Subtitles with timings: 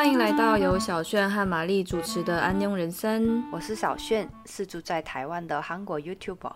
[0.00, 3.42] 欢迎来到由小炫和玛丽主持的《安妞人生》。
[3.52, 6.52] 我是小炫，是住在台湾的韩国 YouTuber。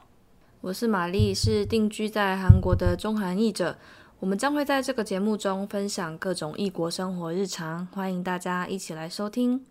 [0.63, 3.77] 我是玛丽，是定居在韩国的中韩译者。
[4.19, 9.63] 我们将会在这个节目中分享各种异国生活日常，欢迎大家一起来收听。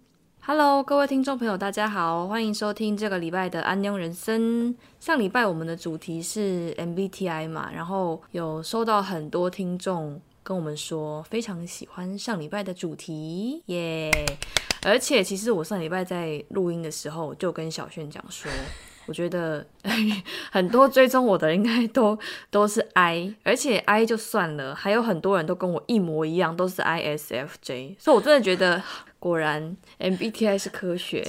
[0.41, 4.71] Hello，各位听众朋友，大家好，欢迎收听这个礼拜的《安妞人生》。
[4.99, 14.11] 上礼拜我们的主题是 MBTI 嘛，然后有收到很多听众跟我们说非常喜欢上礼拜的主题，耶！
[14.83, 18.51] 而且其实我上礼拜在录音的时候就跟小炫讲说。
[19.05, 19.65] 我觉得
[20.49, 22.17] 很多追踪我的应该都
[22.49, 28.81] 都是 I，而且 I 就算了，还有很多人都跟我一模一样，都是 ISFJ，所以我真的觉得
[29.19, 31.21] 果然 MBTI 是科学。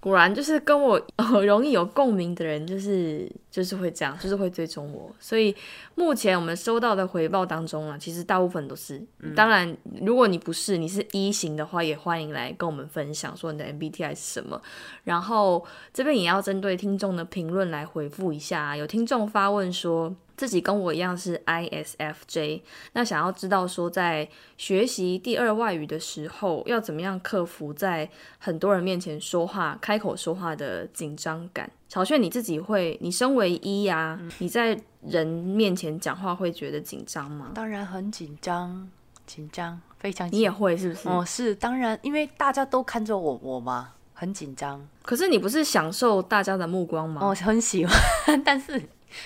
[0.00, 1.00] 果然就是跟我
[1.44, 5.10] 容易有共鸣的人，就是就是会这样，就是会追踪我。
[5.18, 5.54] 所以
[5.96, 9.04] 目前我们收到的回报当中啊，其实大部分都是。
[9.34, 14.60] 当然，如果你不是，你是一型的话，也欢迎来跟我们分享说你的 MBTI 是什么。
[15.04, 18.76] 然后这边也要针对听众的评论来回复一下。
[18.76, 20.14] 有听众发问说。
[20.38, 28.08] 自己跟我一样是 ISFJ，那想要知道说在学习第二外语的时候，要怎么样克服在
[28.38, 31.68] 很多人面前说话、开口说话的紧张感？
[31.88, 37.50] 小炫，你自己会，你身为一呀，你在人面前讲话会觉得紧张吗？
[37.52, 38.88] 当然很紧张，
[39.26, 40.30] 紧张，非常。
[40.30, 41.08] 你也会是不是？
[41.08, 44.86] 哦，是，当然，因为大家都看着我，我嘛，很紧张。
[45.02, 47.20] 可是你不是享受大家的目光吗？
[47.24, 47.92] 哦，很喜欢，
[48.44, 48.80] 但是。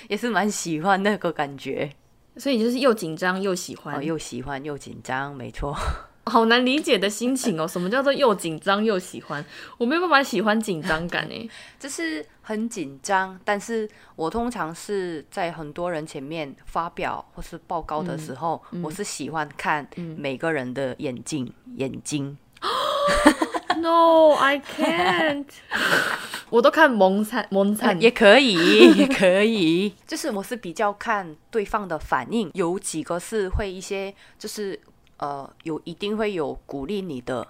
[0.09, 1.91] 也是蛮喜欢那个感觉，
[2.37, 5.75] 所以就是又紧张又喜欢，又喜欢又紧张，没错，
[6.27, 7.67] 好难理解的心情哦。
[7.67, 9.45] 什么叫做又紧张又喜欢？
[9.79, 22.37] 我没有办法喜欢紧张感诶， 就是很紧张，但是我通常是在很多人前面发表或是报告的时候，我是喜欢看每个人的眼睛，眼睛。
[23.79, 25.47] No, I can't.
[26.51, 29.95] 我都看蒙灿，蒙灿也可以， 也可以。
[30.07, 34.79] 就是我是比较看对方的反应，有几个是会一些，就是
[35.19, 37.47] 呃，有一定会有鼓励你的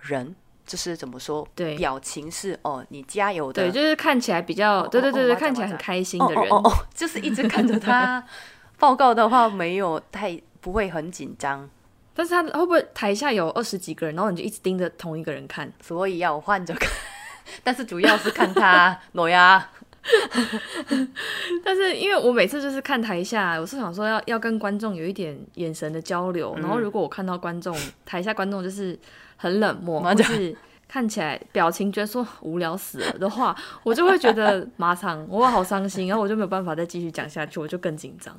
[0.00, 1.46] 人，就是怎么说？
[1.54, 3.64] 对，表情是哦，你加油的。
[3.64, 6.44] 对，就是看起来比较，对对对对，看起来很开心的人。
[6.50, 8.24] 哦哦，就是一直看着他
[8.78, 11.68] 报告的话，没有太不会很紧张。
[12.14, 15.70] 但是他会不会台下有二十几个人，然后你就一直盯着同一个人看？
[15.82, 16.88] 所以要换着看，
[17.64, 19.68] 但是主要是看他挪呀。
[21.64, 28.98] 但是因为我每次就是看台下，我是想说要要跟观众有一点眼神的交流，然后如果我看到观众台下观众就是
[29.36, 30.56] 很冷漠，就是。
[30.94, 38.32] 看起来表情觉得说无聊死了的话， 我就会觉得马上我好伤心，然后我就没有办法再继续讲下去，我就更紧张。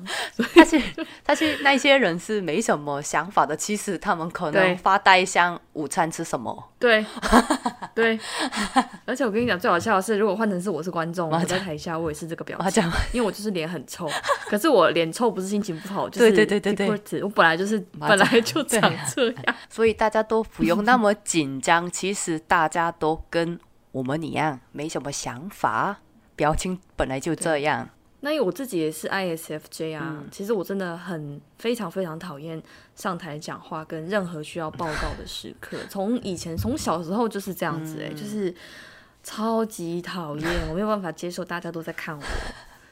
[0.54, 0.80] 但是
[1.22, 6.72] 但是那些人是没什么想法的，其实他们可能发呆，想午餐吃什么。
[6.78, 7.04] 对
[7.94, 8.18] 对，
[9.04, 14.08] 而且我跟你讲，最好笑的是，如果换成是我是观众，我在台下我也是这个表情，因为我就是脸很臭。
[14.46, 18.80] 可是我脸臭不是心情不好，就是对对对对对，我本来就是本来就长
[19.14, 21.90] 这样，所以大家都不用那么紧张。
[21.90, 22.40] 其实。
[22.46, 23.58] 大家都跟
[23.92, 26.00] 我们一样，没什么想法，
[26.34, 27.88] 表情本来就这样。
[28.20, 32.60] 那我自己也是 ISFJ 啊，其实我真的很非常非常讨厌
[32.94, 35.78] 上台讲话跟任何需要报告的时刻。
[35.88, 38.52] 从以前从小时候就是这样子，哎，就是
[39.22, 42.22] 超级讨厌，我没有办法接受大家都在看我，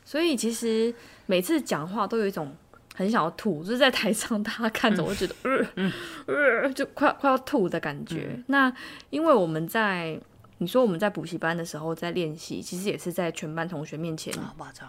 [0.05, 0.95] 所以其实
[1.27, 2.55] 每次讲话都有一种。
[2.97, 5.93] 很想要吐，就是在台上，大家看着我，觉得呃
[6.27, 8.39] 呃，就快快要吐的感觉。
[8.47, 8.73] 那
[9.11, 10.19] 因为我们在
[10.59, 14.33] 你说我们在补习班的时候在练习，其实也是在全班同学面前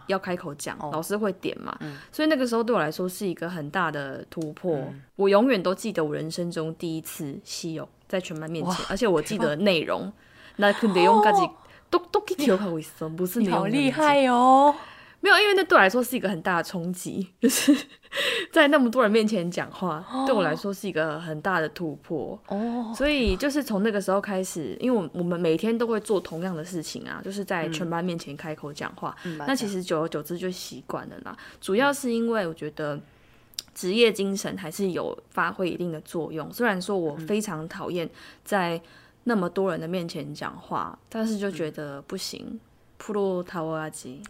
[0.05, 1.75] 要开口讲，老师会点嘛，
[2.11, 4.87] 所以那个时候对我来说是一个很大的突破。
[5.16, 10.13] 我永远都记得我人生中第一次戏有在全班面前，而且我记得内容。
[10.57, 11.49] 那肯定用自己
[11.89, 14.73] 都都可以调侃为什不是你好厉害哦。
[15.25, 17.75] 没有，因为那对我来说是一个很大的冲击，就是
[18.53, 22.39] 在那么多人面前讲话，对我来说是一个很大的突破。
[22.47, 29.16] 哦，所以就是从那个时候开始，因为我我们每天都会做同样的事情啊，就是在全班面前开口讲话。
[29.47, 31.35] 那其实久而久之就习惯了啦。
[31.59, 32.99] 主要是因为我觉得
[33.73, 36.53] 职业精神还是有发挥一定的作用。
[36.53, 38.07] 虽然说我非常讨厌
[38.43, 38.79] 在
[39.23, 42.59] 那么多人的面前讲话，但是就觉得不行。
[42.97, 44.21] 普罗塔瓦阿吉，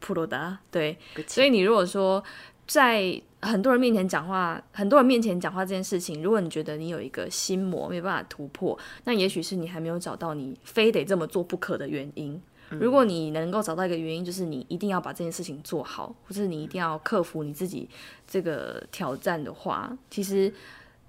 [0.00, 2.22] 普罗达对，所以你如果说
[2.66, 12.40] 在很多人面前讲话，很多人面前讲话这件事情，如果你觉得你有一个心魔没办法突破，那也许是你还没有找到你非得这么做不可的原因。
[12.68, 17.88] 如果你能够找到一个原因，就是你一定要把这件事情做好，或是你一定要克服你自己
[18.26, 20.52] 这个挑战的话，其实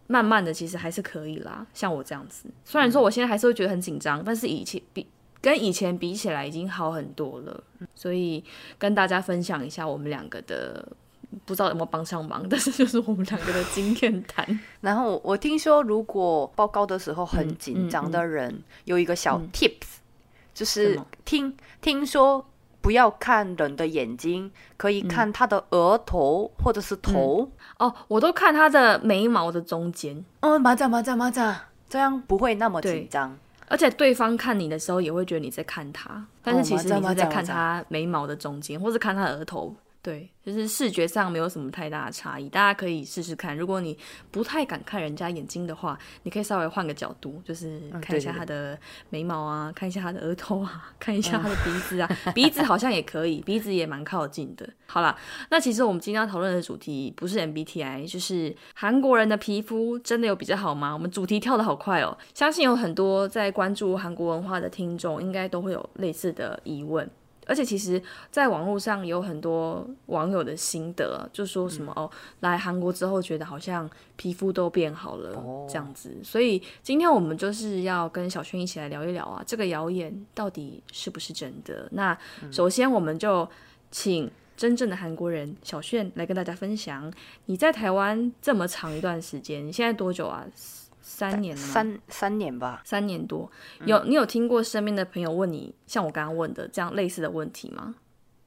[0.05, 1.65] 慢慢的其实还是可以啦。
[1.73, 5.07] 像我这样子，虽然说我现在还是会觉得很紧张，但是以前比
[5.47, 7.63] 跟以前比起来已经好很多了。
[7.95, 8.43] 所以
[8.77, 10.85] 跟大家分享一下我们两个的，
[11.45, 14.45] 不知道有没有帮上忙，但是就是我们两个的经验谈。
[14.81, 19.99] 然后我听说，如果报告的时候很紧张的人，有一个小 tips，
[20.53, 22.45] 就是听听说。
[22.79, 27.93] 不要看人的眼睛，可以看他的额头或者是头哦。
[28.07, 30.23] 我都看他的眉毛的中间。
[30.39, 33.37] 哦，马甲马甲马甲，这样不会那么紧张。
[33.67, 39.75] 而且对方看你的时候，也会觉得你在看他，但是其实你是在看他眉毛的中间，或是看他额头。
[40.01, 43.57] 对，就是视觉上没有什么太大的差异，大家可以试试看。
[43.57, 43.97] 如果你
[44.31, 48.79] 不太敢看人家眼睛的话，你可以稍微换个角度，就是看一下他的
[49.09, 54.69] 眉毛啊，看一下他的额头啊， 看一下他的鼻子啊，鼻子好像也可以，鼻子也蛮靠近的。
[54.85, 55.13] 好啦，
[55.49, 60.93] 那其实我们今天要讨论的主题不是 MBTI，就是韩国人的皮肤真的有比较好吗？
[60.93, 67.09] 我们主题跳的好快哦，相信有很多在关注韩国文化的听众，应该都会有类似的疑问。
[67.47, 72.09] 而且其实，在网络上有很多网友的心得，就说什么哦，
[72.41, 75.31] 来韩国之后觉得好像皮肤都变好了
[75.67, 76.15] 这样子。
[76.21, 81.87] 所以今天我们就是要跟小轩一起来聊一聊啊，这个谣言到底是不是真的？
[81.93, 82.17] 那
[82.51, 83.47] 首先我们就
[83.89, 87.11] 请真正的韩国人小炫来跟大家分享，
[87.45, 90.45] 你在台湾这么长一段时间，你现在多久啊？
[91.09, 93.49] 三年了三三年吧，三年多。
[93.85, 97.95] 有你有听过身边的朋友问你像我刚刚问的这样类似的问题吗？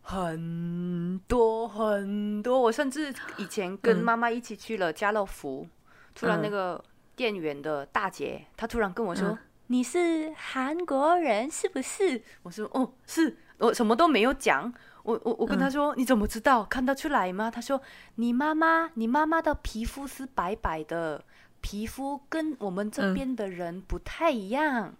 [0.02, 5.66] 很多很多，我甚至以前跟妈妈一起去了家乐福，
[6.14, 6.82] 突然那个
[7.16, 14.72] 店员的大姐，她突然跟我说：“你是韩国人是不是？”我说：“哦，是。”我什么都没有讲。
[15.02, 16.64] 我我我跟她说：“你怎么知道？
[16.64, 17.80] 看得出来吗？”她说
[18.16, 21.24] ：“你妈妈，你妈妈的皮肤是白白的。”
[21.60, 24.94] 皮肤跟我们这边的人不太一样，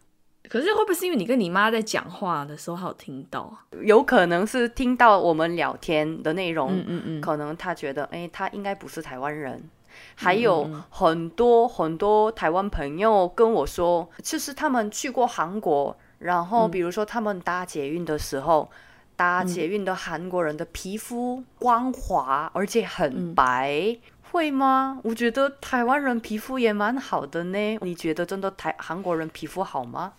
[0.49, 3.57] 可是会不会是因为你跟你妈在讲话的时候，还有听到？
[3.83, 9.62] 有可能是听到我们聊天的内容，嗯嗯嗯，可能他觉得，哎，他应该不是台湾人。
[10.15, 18.71] 还有很多很多台湾朋友跟我说，就是他们去过韩国，然后比如说他们搭捷运的时候，
[19.17, 23.99] 搭捷运的韩国人的皮肤光滑，而且很白。
[24.31, 25.00] 会吗？
[25.03, 27.79] 我觉得台湾人皮肤也蛮好的呢。
[27.82, 30.12] 你觉得真的台韩国人皮肤好吗？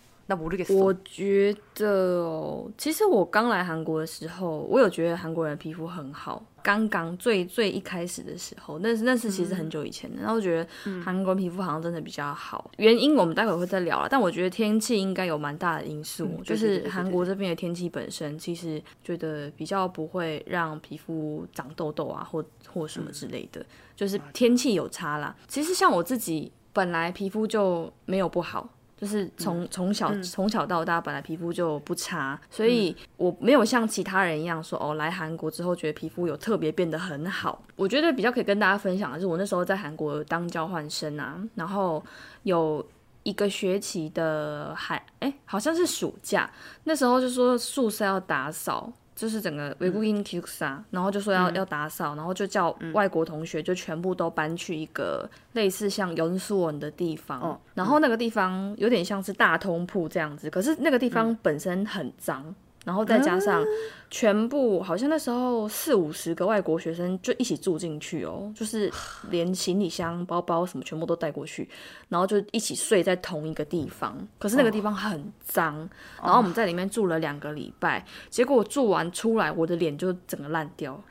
[0.75, 6.43] 我觉得哦，其实我刚来韩国的时候，我有觉得韩国人皮肤很好。
[6.63, 10.21] 刚刚最最一开始的时候，那是那是其实很久以前的。
[10.21, 12.69] 然后我觉得韩国皮肤好像真的比较好。
[12.77, 14.07] 原因我们待会会再聊了。
[14.07, 23.65] 但我觉得天气应该有蛮大的因素，就是韩国这边的天气本身其实觉得比较不会让皮肤长痘痘啊，或或什么之类的。
[23.95, 25.35] 就是天气有差啦。
[25.47, 28.69] 其实像我自己本来皮肤就没有不好，
[29.01, 37.63] 就是从从小从小到大本来皮肤就不差，所以我没有像其他人一样说哦，来韩国之后觉得皮肤有特别变得很好。
[37.75, 42.03] 我觉得比较可以跟大家分享的是，我那时候在韩国当交换生啊，然后
[42.43, 42.87] 有
[43.23, 46.47] 一个学期的寒，哎，好像是暑假，
[46.83, 48.93] 那时候就说宿舍要打扫。
[49.21, 62.55] 就是整个维古因基萨，然后就说要要打扫，然后就叫外国同学就全部都搬去一个类似像永素文的地方，然后那个地方有点像是大通铺这样子，可是那个地方本身很脏。
[62.85, 63.63] 然后再加上
[64.09, 68.91] 全部，好像那时候四五十个外国学生就一起住进去哦，就是
[69.29, 71.69] 连行李箱、包包什么全部都带过去，
[72.09, 74.17] 然后就一起睡在同一个地方。
[74.39, 75.87] 可是那个地方很脏，
[76.21, 81.01] 然后我们在里面住了两个礼拜，结果我住完出来，我的脸就整个烂掉，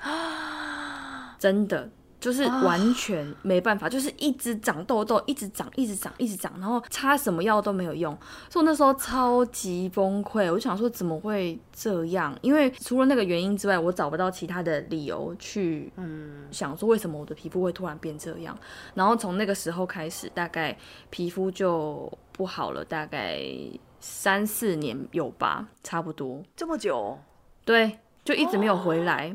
[1.39, 1.89] 真的。
[2.21, 8.17] 就是完全没办法，就是一直长痘痘，一直长，一直长，一直长，然后擦什么药都没有用，
[8.51, 10.45] 所以我那时候超级崩溃。
[10.51, 12.37] 我就想说怎么会这样？
[12.43, 18.57] 因为除了那个原因之外，我找不到其他的理由去嗯想说为什么我的皮肤会突然变这样。
[18.95, 20.77] 然后从那个时候开始，大概
[21.09, 23.41] 皮肤就不好了，大概
[23.99, 27.19] 三四年有吧，差不多这么久，
[27.65, 29.35] 对，就一直没有回来，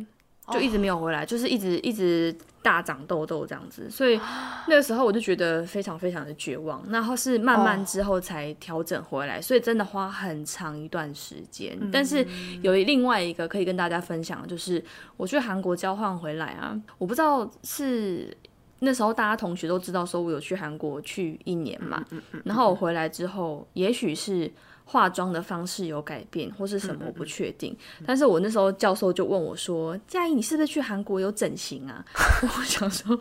[0.52, 2.36] 就一直没有回来，就是一直一直。
[2.66, 4.20] 大长痘痘这样子，所以
[4.68, 6.84] 那个时候我就觉得非常非常的绝望。
[6.90, 11.78] 然后是慢慢之后才调整回来，所以真的花很长一段时间。
[11.92, 12.26] 但是
[12.64, 14.84] 有另外一个可以跟大家分享，就是
[15.16, 18.36] 我去韩国交换回来啊，我不知道是
[18.80, 22.04] 那时候大家同学都知道说我有去韩国去一年嘛，
[22.46, 24.52] 然后我回来之后，也许是。
[24.88, 27.76] 化妆的方式有改变，或是什么我不确定。
[28.06, 32.06] 但是我那时候教授就问我说：“佳怡，你是不是去韩国有整形啊？”
[32.42, 33.20] 我想说，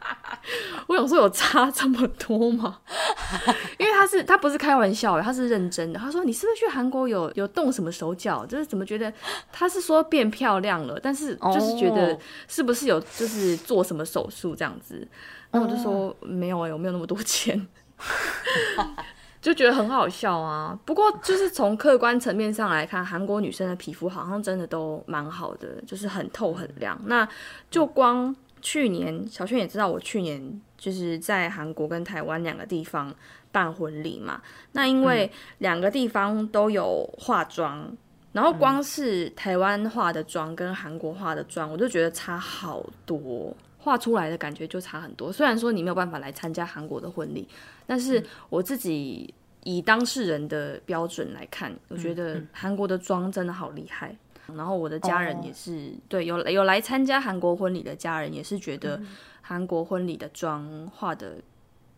[0.86, 2.80] 我想说有差这么多吗？
[3.78, 5.98] 因为他是他不是开玩笑，他是认真的。
[5.98, 8.44] 他说你是不是去韩国有有动什么手脚？
[8.46, 9.12] 就是怎么觉得
[9.50, 15.08] 他是说变漂亮了，但是就是觉得是不是有就是做什么手术这样子？
[15.50, 17.66] 然后我就说没有哎，我没有那么多钱。
[19.40, 20.78] 就觉得很好笑啊！
[20.84, 27.00] 不过就是从客观层面上来看，韩国女生的皮肤好像真的都蛮好的，就是很透很亮。
[27.06, 27.26] 那
[27.70, 33.14] 就光去年，小轩也知道，我去年就是在韩国跟台湾两个地方
[33.52, 34.42] 办婚礼嘛。
[34.72, 37.96] 那因为两个地方都有化妆，
[38.32, 43.56] 然后光是台湾化的妆跟韩国化的妆，我就觉得差好多。
[43.80, 45.32] 画出来的感觉就差很多。
[45.32, 47.48] 虽然说你没有办法来参加韩国的婚礼，
[47.88, 49.32] 但是我自己
[49.64, 54.14] 以当事人的标准来看，我觉得韩国的妆真的好厉害。
[54.54, 59.00] 然后我的家人也是，对有有来参加韩国婚礼的家人也是觉得
[59.40, 61.36] 韩国婚礼的妆画的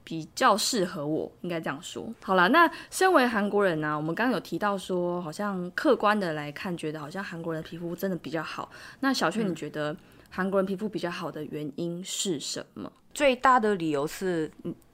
[0.04, 2.08] 比较适合我，应该这样说。
[2.22, 8.70] 好了，那身为韩国人呢，我们刚刚有提到说，好像客观的来看，觉得好像韩国人皮肤真的比较好。
[9.00, 9.96] 那小雀，你觉得？
[10.32, 12.92] 韩国人皮肤比较好的原因是什么？
[13.12, 14.48] 最大的理由是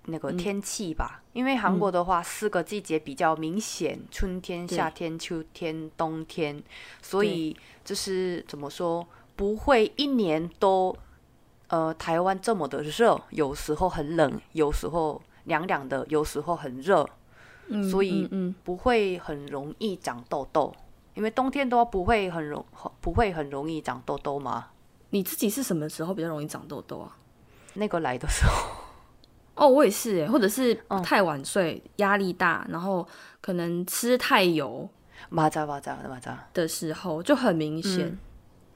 [0.07, 6.63] 那个天气吧，因为韩国的话四个季节比较明显，春天、夏天、秋天、冬天，
[7.03, 10.97] 所以就是怎么说，不会一年都
[11.69, 17.09] 呃台湾这么的热，有时候很冷，有时候凉凉的，有时候很热，
[17.91, 18.29] 所以
[18.63, 20.73] 不会很容易长痘痘，
[21.15, 22.65] 因为冬天都不会很容
[23.01, 24.69] 不会很容易长痘痘吗？
[25.11, 27.17] 你自己是什么时候比较容易长痘痘啊？
[27.75, 28.86] 那个来的时候，
[29.57, 33.07] 哦，我也是哎，或者是太晚睡、压力大，然后
[33.41, 34.89] 可能吃太油，
[35.31, 38.17] 马扎马扎马扎的时候就很明显。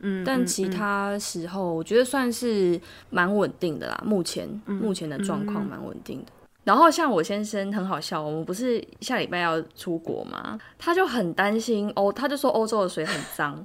[0.00, 4.02] 嗯，但其他时候我觉得算是蛮稳定的啦。
[4.04, 6.32] 目前目前的状况蛮稳定的。
[6.64, 10.58] 然后像我先生很好笑，我们不是下礼拜要出国吗？
[10.78, 13.62] 他就很担心欧，他就说欧洲的水很脏。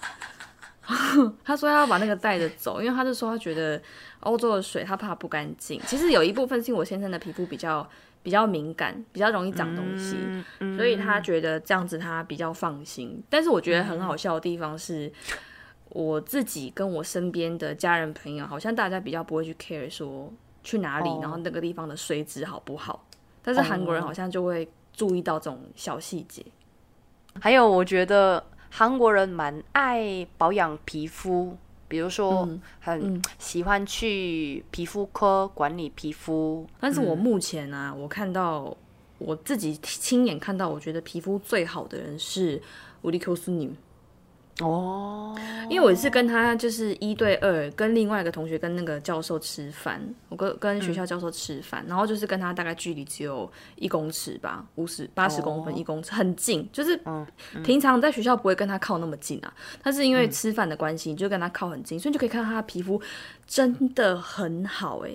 [1.45, 3.81] 他说他要把那个带着走，因为他就说他觉得
[4.21, 5.81] 欧洲的水他怕不干净。
[5.87, 7.89] 其实有一部分是我先生的皮肤比较。
[8.21, 10.17] 比较敏感，比较容易长东西，
[10.77, 13.23] 所以他觉得这样子他比较放心。
[13.31, 15.11] 但是我觉得很好笑的地方是，
[15.91, 20.31] 我自己跟我身边的家人朋友，好像大家比较不会去 care 说
[20.63, 23.07] 去哪里，然后那个地方的水质好不好。
[23.41, 26.45] 但是韩国人好像就会注意到这种小细节。
[27.41, 31.57] 还有，我觉得韩国人蛮爱保养皮肤。
[31.91, 32.47] 比如说，
[32.81, 38.77] 很喜欢去皮肤科管理皮肤，但是我目前啊，我看到
[39.17, 42.61] 我自己亲眼看到，我觉得皮肤最好的人是
[43.01, 43.75] 乌利 Q 斯尼。
[44.61, 45.39] 哦，
[45.71, 57.01] 因为我是跟他就是一对二，跟另外一个同学跟那个教授吃饭，我跟跟学校教授吃饭，然后就是跟他大概距离只有一公尺吧，五十八十公分一公尺，很近，就是
[57.63, 63.01] 平常在学校不会跟他靠那么近啊，但是因为吃饭的关系，就跟他靠很近，所以就可以看到他的皮肤
[63.47, 65.13] 真的很好哎，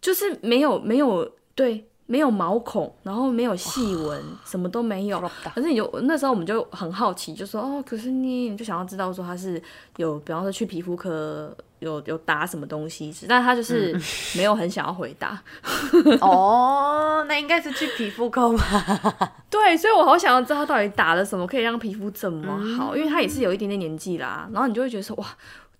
[0.00, 1.87] 就是没有没有对。
[2.10, 5.20] 没有毛孔，然后没有细纹，什么都没有。
[5.54, 9.62] 可是你就那时候我们就很好奇，就说哦，可是你就想要知道说他是
[9.98, 13.94] 有，比方说去皮肤科有有打什么东西，但他就是
[14.34, 15.38] 没有很想要回答。
[16.22, 19.32] 哦，那应该是去皮肤科吧？
[19.50, 24.48] 对，所以我好想要知道他到底打了什么，可以让皮肤这么好，因为他也是有一点点年纪啦。
[24.50, 25.26] 然后你就会觉得说哇，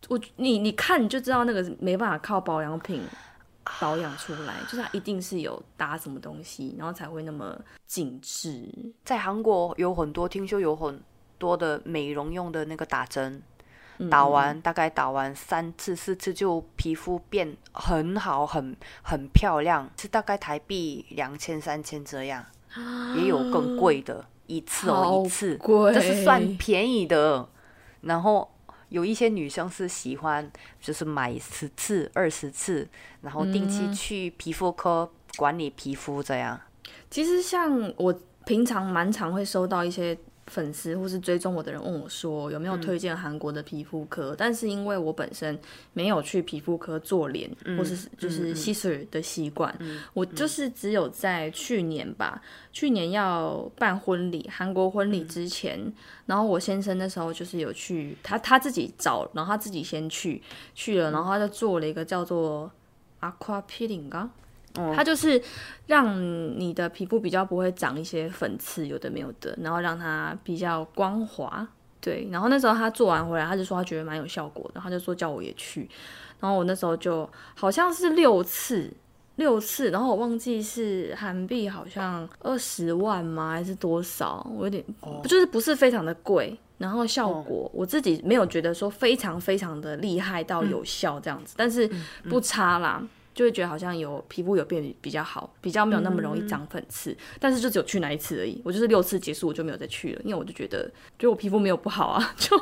[0.08, 3.00] 我你你看你就知道那个没办法靠保养品。
[3.80, 8.68] 保养出来，就是它一定是有搭什么东西，然后才会那么紧致。
[9.04, 11.00] 在韩国有很多，听说有很
[11.38, 13.42] 多的美容用的那个打针，
[14.10, 22.44] 打完大概打完三次四次，就皮肤变很好，很很漂亮，是大概台币两千三千这样，
[23.16, 25.58] 也有更贵的，一次哦一次，
[25.92, 27.48] 这是算便宜的，
[28.00, 28.50] 然后。
[28.88, 32.88] 有一些女生是喜欢，就是买十次、二十次，
[33.22, 36.58] 然后定期去皮肤科管理皮肤这样。
[37.10, 40.16] 其实像我平常蛮常会收到一些
[40.48, 45.58] 粉丝或是追踪我的人问我说有没有推荐韩国的皮肤科，但是因为我本身
[45.92, 49.76] 没有去皮肤科做脸或是就是吸水的习惯，
[50.14, 55.92] 我就是只有在去年吧，去年要办婚礼，韩国婚礼之前，
[56.26, 60.42] 然后我先生那时候就是有去他他自己找，然后他自己先去
[60.74, 62.70] 去了，然后他就做了一个叫做
[63.20, 64.30] aqua peeling 啊。
[64.94, 65.40] 它就是
[65.86, 66.20] 让
[66.58, 71.66] 你的皮肤比较不会长一些粉刺，有的没有的，然后让它比较光滑。
[72.00, 75.88] 对，然后那时候他做完回来，他就说他觉得蛮有效果的，他就说叫我也去。
[76.38, 78.88] 然后我那时候就好像是六次，
[79.34, 84.46] 六次，然后我忘记是韩币好像二十万吗，还是多少？
[84.56, 84.82] 我有点
[85.24, 91.90] 就是不是非常的贵，然后效果我自己没有觉得说非常非常的厉害到有效这样子，但是
[92.30, 93.02] 不差啦。
[93.38, 98.60] 就会觉得好像有皮肤有变比较好，比较没有那么容易长粉刺，但是就只有去那一次而已。
[98.64, 102.58] 我就是六次结束我就没有再去了，因为我就觉得，就我皮肤没有不好啊， 就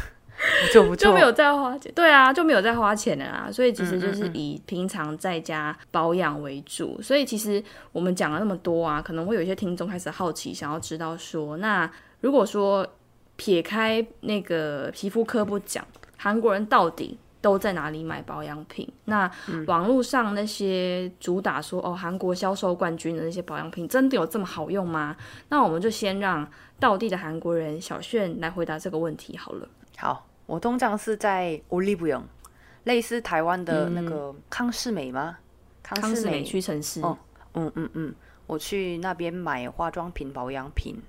[0.74, 1.90] 就就没有再花钱。
[1.94, 3.50] 对啊，就没有再花钱了啊。
[3.50, 7.00] 所以其实就是以平常在家保养为主。
[7.00, 12.86] 所以其实我们讲了那么多啊，可能会有一些听众开始好奇，想要知道说，那如果说
[13.36, 15.82] 撇开那个皮肤科不讲，
[16.18, 17.18] 韩国人到底？
[17.40, 18.86] 都在哪里买保养品？
[19.06, 19.30] 那
[19.66, 25.16] 网络上那些主打说哦，韩国销售冠军的那些保养品，真的有这么好用吗？
[25.48, 26.46] 那我们就先让
[26.78, 29.68] 道地的韩国人小炫来回答这个问题好了。
[29.96, 32.22] 好，我通常是在 Olive
[32.84, 35.38] 类似台湾的那个康士美吗？
[35.82, 37.00] 康士美屈臣氏。
[37.02, 37.18] 哦，
[37.54, 38.14] 嗯嗯嗯，
[38.46, 41.00] 我去那边买化妆品、保养品。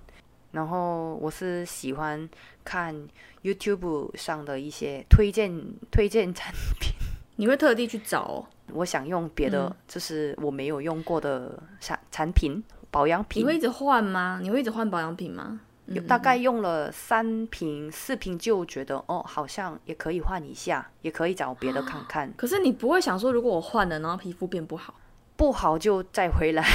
[0.51, 2.29] 然后我是喜欢
[2.63, 2.95] 看
[3.43, 5.51] YouTube 上的一些推荐
[5.91, 6.93] 推荐产品，
[7.37, 8.45] 你会特地去找？
[8.73, 13.41] 我想用别的，就是我没有用过的产产品保养品。
[13.41, 14.39] 你会一直换吗？
[14.41, 15.59] 你会一直换保养品吗？
[15.87, 22.31] 有大概用了三瓶四瓶就觉得哦，好像也可以换一下，也可以找别的看看。
[22.37, 24.93] 可是你不会想说，如果我换了，然后皮肤变不好，
[25.35, 26.65] 不好就再回来。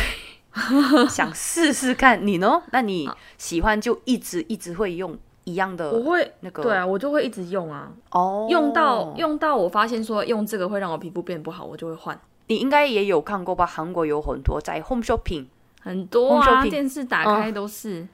[1.09, 2.63] 想试试看，你呢？
[2.73, 3.09] 那你
[3.39, 5.91] 喜欢就一直一直会用一样的？
[5.91, 7.91] 我会那个，对啊，我就会一直用啊。
[8.11, 12.19] 哦，用到用到我发现说用这个会让我皮肤变不好，我就会换。
[12.49, 13.67] 你应该也有看过吧？
[13.67, 15.47] 韩国有很多在 Home Shopping，
[15.83, 18.07] 很多啊，电视打开都是。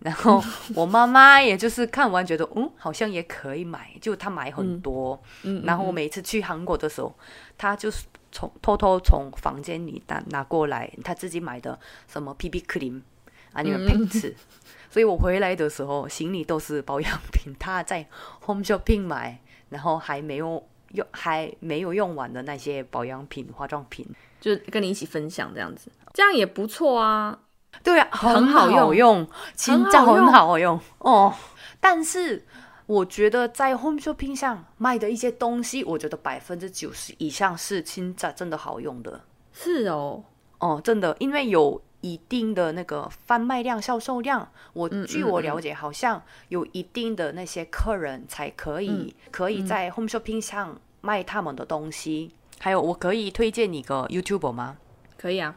[0.00, 0.42] 然后
[0.74, 5.22] 我妈妈也就是看完觉得，嗯，好像也可以买，就她买很多。
[5.42, 7.14] 嗯，然后我每次去韩国的时候，
[7.56, 8.04] 她就是。
[8.32, 13.00] 从偷偷从房间里拿拿过来，她自己买的什么 PP cream
[13.52, 14.32] 啊，那个瓶子。
[14.88, 17.52] 所以我回来的时候，行李都是保养品。
[17.58, 18.06] 她在
[18.46, 24.06] Home Shopping 买，然后还没有用，还没有用完的那些保养品、化妆品，
[24.40, 27.36] 就跟你一起分享这样子，这样也不错啊。
[27.82, 31.34] 对啊，很好用，用真的很好用哦。
[31.80, 32.46] 但是。
[32.90, 39.20] 我觉得在 Home Shopping 上卖的一些东西，我觉得百分之九十以上是真的真的好用的。
[39.52, 40.24] 是哦，
[40.58, 44.50] 哦，真的，因为有一定的那个贩卖量、销售量。
[44.72, 52.34] 我据我了解，好像有一定的那些客人才可以可以在 Home Shopping 上卖他们的东西。
[52.58, 54.78] 还有，我可以推荐你个 YouTube 吗？
[55.16, 55.54] 可以啊，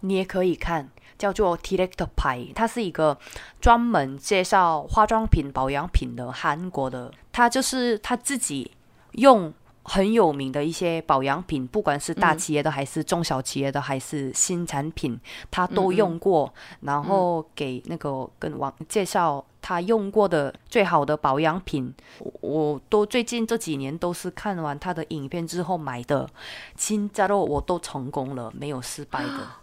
[0.00, 0.88] 你也可以看。
[1.22, 3.16] 叫做 t i r e c t 牌，它是一个
[3.60, 7.12] 专门介绍化妆品、保养品的韩国的。
[7.30, 8.72] 他就是他自己
[9.12, 9.54] 用
[9.84, 15.16] 很有名的一些保养品，不管是大企业的还是中小企业的，还是新产品，
[15.48, 21.94] 他都用过，然后给那个跟网介绍他用过的最好的保养品。
[22.40, 26.28] 我都最近这几年都是看完他的影片之后买的，
[26.76, 29.61] 亲加肉我都成功了，没有失败的。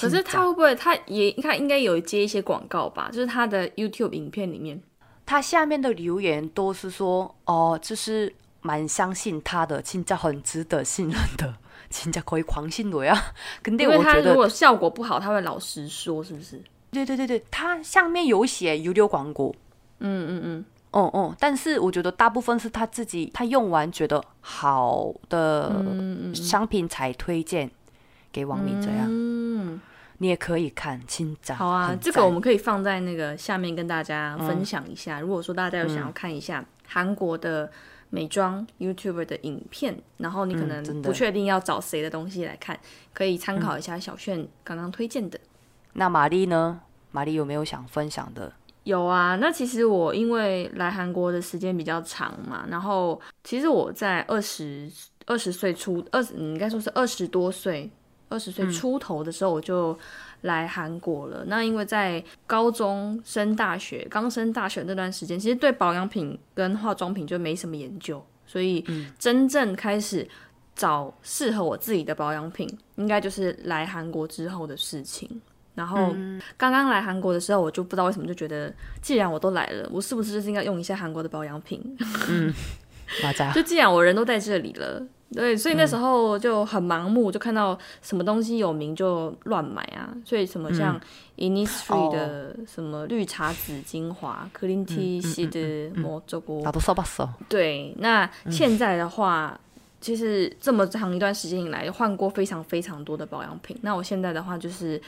[0.00, 0.74] 可是他会不会？
[0.74, 3.08] 他也他应该有接一些广告吧？
[3.12, 4.80] 就是他的 YouTube 影片里面，
[5.26, 11.54] 他下面的留言都是说：“哦，就是蛮相信他的，真的很值得信任的，
[11.88, 13.32] 真的可以狂信我呀。”
[13.62, 16.62] 肯定，我觉得如果效果不好，他会老实说，是不是？
[16.90, 19.54] 对对对对，他下面有写有流广告，
[20.00, 25.84] 嗯嗯嗯，哦哦，但是我觉得大部分是他自己他用完觉得好的
[26.34, 27.70] 商品才推荐
[28.32, 29.06] 给网民这样。
[29.08, 29.80] 嗯，
[30.22, 31.54] 你也可以看清早。
[31.54, 35.18] 好啊，这个我们可以放在那个下面跟大家分享一下。
[35.18, 37.70] 如果说大家有想要看一下韩国的
[38.10, 42.78] 美妆 YouTuber 的影片，然后你可能不确定要找谁的东西来看，
[43.14, 45.40] 可以参考一下小炫刚刚推荐的。
[45.94, 46.82] 那玛丽呢？
[47.12, 48.52] 玛丽有没有想分享的？
[48.84, 54.90] 有啊，那其实我因为来韩国的时间比较长嘛，然后其实我在二十
[55.24, 57.90] 二十岁出二十，应该说是二十多岁。
[58.30, 59.96] 二十岁出头的时候我就
[60.40, 61.44] 来韩国了。
[61.46, 68.82] 那因为在高中升大学，刚升大学那段时间，其实对保养品跟化妆品就没什么研究，所以
[69.18, 70.26] 真正开始
[70.74, 72.66] 找适合我自己的保养品，
[72.96, 75.28] 应该就是来韩国之后的事情。
[75.74, 76.14] 然后
[76.56, 81.80] 刚刚来韩国的时候，我就不知道为什么就觉得，既然我都来了，我是不是就是应该用一下韩国的保养品？
[82.28, 82.52] 嗯，
[83.54, 90.12] 就既然我人都在这里了，对，所以那时候就很盲目，就看到什么东西有名就乱买啊。
[90.24, 91.00] 所以什么像
[91.36, 95.90] Innisfree 的什么绿茶籽精华、Clean Tea 系的？
[97.48, 99.58] 对，那现在的话，
[100.00, 103.76] 其实这么长一段时间以来，换过非常非常多的保养品。
[103.82, 105.00] 那我现在的话就是。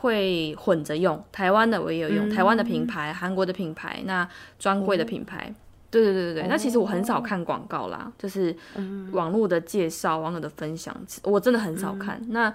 [0.00, 5.52] 会混着用，台湾的我也有用，台湾的品牌、韩国的品牌，那专柜的品牌，
[5.90, 6.48] 对对对对对。
[6.48, 8.54] 那其实我很少看广告啦，就是
[9.12, 12.20] 网络的介绍、网友的分享，我真的很少看。
[12.28, 12.52] 那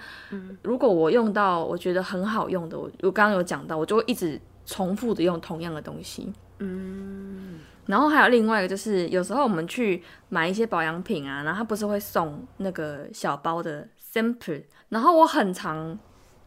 [0.61, 6.31] 如果我用到我觉得很好用的，我我刚刚有讲到，我就会一直重复的用同样的东西。
[6.59, 7.59] 嗯。
[7.85, 15.97] 然后还有另外一个，就是有时候我们去买一些保养品啊，然后他不是会送那个小包的 sample，然后我很常。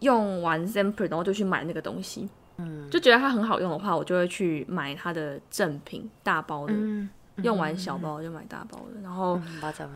[0.00, 6.72] 用完 sample，然后就去买那个东西，嗯，就觉得它很好用的话，我就会去买它的正品大包的。
[7.42, 9.00] 用完小包就买大包的。
[9.02, 9.38] 然后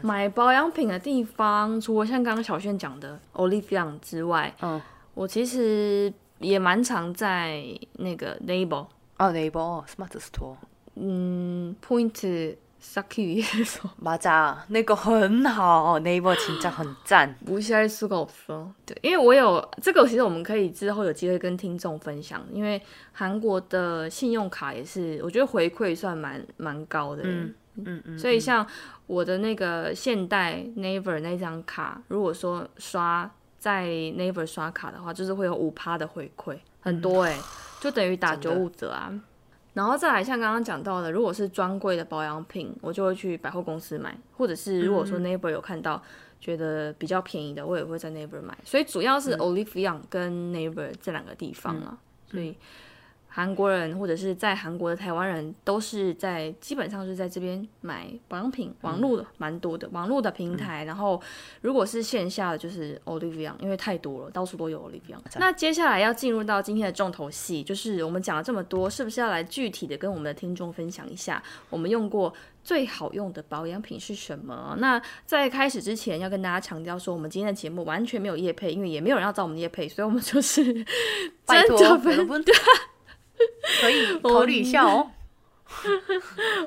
[0.02, 4.78] 买保养品的地方，除了像刚刚小炫讲的 Olivia 之外，嗯，
[5.14, 10.56] 我其实也蛮常在那个 Label 哦，Label Smart Store，
[10.96, 12.56] 嗯，Point。
[12.79, 17.35] 撒气위해 서， 맞 아， 那个很好，那一波진짜很赞。
[17.43, 18.67] 不下수가없 어。
[18.85, 22.45] 对，因为我有这个，其实我们可以之后有机会跟听众分享。
[22.51, 22.79] 因为
[23.11, 27.23] 韩国的信用卡也是，我觉得回馈算蛮蛮高的。
[27.25, 28.19] 嗯嗯嗯。
[28.19, 28.65] 所以像
[29.07, 37.35] 我的那个现代 Naver 那张卡，如果说刷在 Naver 刷卡的话，就是会有五趴的回馈，很多哎，
[37.81, 39.11] 就等于打九五折啊。
[39.74, 46.02] 然后再来，像刚刚讲到的，如果是专柜的保养品，我就会去百货公司买；或者是如果说 Neighbor 有看到
[46.40, 48.56] 觉得比较便宜的，我也会在 Neighbor 买。
[48.64, 51.98] 所以主要是 Olivia 跟 Neighbor 这两个地方啊，
[52.30, 52.56] 所以。
[53.32, 60.84] 韩国人或者是在韩国的台湾人都是在基本上是在这边买保养品，网络的蛮多的，网络的平台。
[60.84, 61.20] 然后
[61.60, 65.16] 如果是线下的就是 Olivia，因为太多了，到处都有 Olivia。
[65.38, 71.40] 那接下来要进入到今天的重头戏，就是我们讲了这么多，是不是要来具体的跟我们的听众分享一下，
[71.70, 74.74] 我们用过最好用的保养品是什么？
[74.78, 80.84] 那在开始之前要跟大家强调说，我们今天的节目完全没有叶配，因为也没有人要找我们叶配，所以我们就是
[81.46, 82.26] 拜托分
[83.80, 85.10] 可以 考虑一下哦。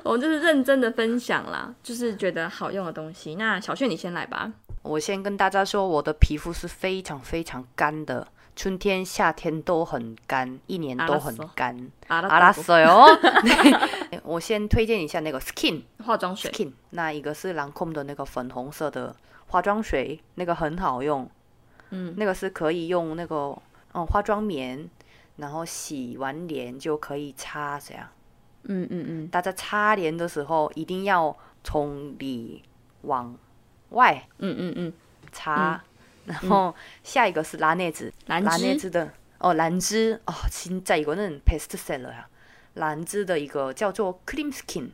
[0.02, 3.34] 我们 就是认真的分享啦，就是觉得好用的东西。
[3.34, 4.50] 那小炫，你先来吧。
[4.82, 11.90] 我先跟大家说，我的皮肤是非常非常干的，春天、夏天都很干，一年都很干。
[12.08, 13.06] 阿拉斯哟。
[14.24, 19.14] 我先推荐一下那个 Skin 化妆水，Skin 那一个是兰蔻的那个粉红色的
[19.48, 21.30] 化妆水，那个很好用。
[21.90, 23.56] 嗯，那个是可以用那个
[23.92, 24.88] 嗯化妆棉。
[25.36, 28.06] 然后洗完脸就可以擦，这样。
[28.64, 29.28] 嗯嗯嗯。
[29.28, 32.62] 大家擦脸的时候一定要从里
[33.02, 33.36] 往
[33.90, 34.26] 外。
[34.38, 34.92] 嗯嗯嗯。
[35.32, 35.82] 擦。
[36.24, 38.12] 然后下一个是拉内兹。
[38.26, 38.42] 兰
[38.78, 42.28] 芝的哦，兰芝哦，现在一个人 best seller 呀。
[42.74, 44.90] 兰芝的一个叫做 Clean Skin。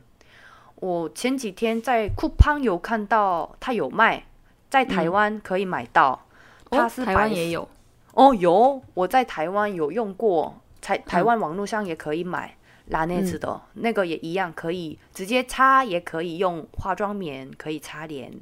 [0.75, 4.25] 我前几天在酷胖有看到它有卖，
[4.69, 6.25] 在台湾可以买到。
[6.69, 7.69] 它是台湾也有。
[8.13, 18.33] 哦，有我在台湾有用过，台台湾网络上也可以买拉内兹的那个也一样，可以直接擦，也可以用化妆棉可以擦脸。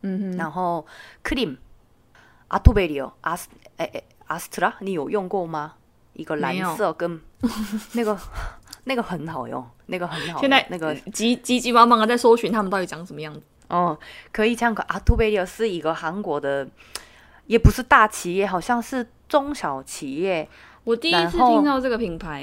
[0.00, 0.86] 嗯哼，然后
[1.22, 1.56] cream
[2.48, 5.74] 阿图贝里奥阿斯哎哎阿斯特拉，你有用过吗？
[6.14, 7.20] 一个蓝色跟
[7.92, 8.16] 那个
[8.84, 10.40] 那个很好用，那个很好。
[10.40, 13.42] 现在那个急急急忙忙的在搜寻他们到底长什么样子。
[13.68, 13.98] 哦，
[14.32, 16.66] 可以参考阿图贝里奥是一个韩国的。
[17.46, 20.48] 也不是大企业，好像是中小企业。
[20.84, 22.42] 我第一次听到这个品牌，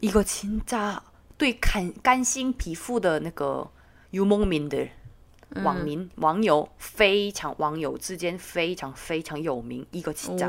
[0.00, 1.02] 一个清渣
[1.36, 3.68] 对干干性皮肤的那个
[4.10, 4.88] 有梦名的
[5.62, 10.48] 网民、网友非常网友之间非常非常有名，一个清渣、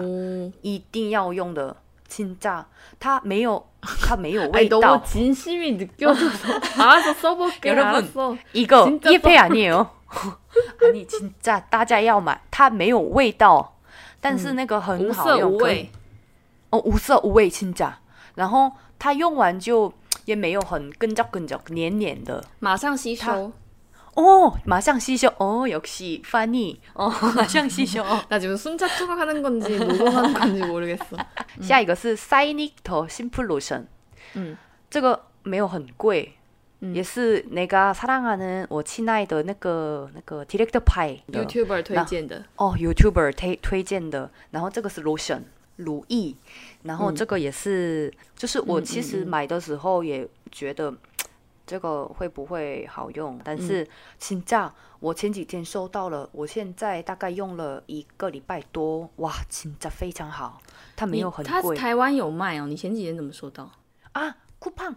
[0.61, 1.75] 一定要用的
[2.07, 2.65] 清渣，
[2.99, 4.79] 它没有 它没有味道。
[5.05, 9.87] 진심이느껴져서아저써볼게요여이거이페아니에요
[10.58, 13.76] 분이거예페아니에요 아니 진짜大家要买，它没有味道，
[14.20, 15.50] 但是那个很好用。
[15.52, 15.90] 无色无味
[16.70, 17.98] 哦，无色无味，真假。
[18.34, 19.92] 然后它用完就
[20.24, 23.52] 也没有很跟着跟着黏黏的，马上吸收。
[24.14, 28.04] 哦，马上吸收哦，역시翻译哦，马上吸收。
[28.28, 31.18] 나 지금 순차 투각하는 건지 녹음하는 건지 모르겠어.
[31.60, 33.86] 下一个是 Cynicto Simple Lotion，
[34.34, 34.56] 嗯
[34.88, 36.36] 这个没有很贵，
[36.80, 45.42] 嗯也是那个사랑하는我亲爱的那个那个 Director 派的 YouTuber 推荐的，哦，YouTuber 推推荐的，然后这个是 lotion
[45.76, 46.34] 乳液，
[46.82, 50.94] 然后嗯这个也是，就是我嗯其实嗯嗯买的时候也觉得。
[51.66, 53.40] 这个会不会好用？
[53.42, 54.70] 但是请假，
[55.00, 60.60] 我前几天收到了，我现在大概用了一个礼拜多，哇，请假非常好，
[60.94, 62.66] 它没你有很贵它台湾有卖哦。
[62.66, 63.70] 你前几天怎么收到？
[64.12, 64.36] 啊。
[64.58, 64.94] 酷胖，